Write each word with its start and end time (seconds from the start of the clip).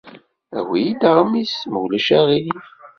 Awi-iyi-d 0.57 1.01
aɣmis, 1.11 1.53
ma 1.71 1.77
ulac 1.83 2.07
aɣilif. 2.17 2.67